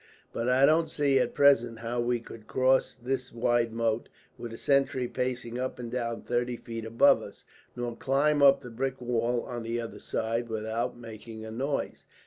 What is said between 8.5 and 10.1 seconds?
the brick wall on the other